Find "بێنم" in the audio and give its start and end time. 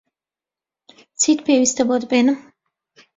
2.09-2.37